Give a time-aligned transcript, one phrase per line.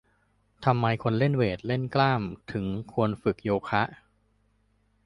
[0.65, 3.83] ทำไมคนเล่นเวต เล่นกล้าม ถึงควรฝึกโยคะ